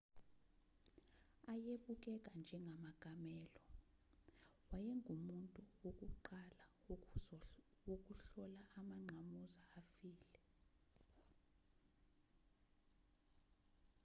ayebukeka 1.51 2.31
njengamakamelo 2.41 3.59
wayengumuntu 4.69 5.61
wokuqala 5.83 6.61
wokuhlola 7.87 8.61
amangqamuzana 8.77 9.59
afile 9.79 10.37